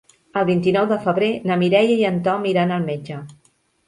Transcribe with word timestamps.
El 0.39 0.45
vint-i-nou 0.49 0.85
de 0.91 0.97
febrer 1.03 1.27
na 1.49 1.57
Mireia 1.63 1.97
i 1.97 2.07
en 2.11 2.17
Tom 2.29 2.47
iran 2.53 2.73
al 2.79 2.87
metge. 2.89 3.19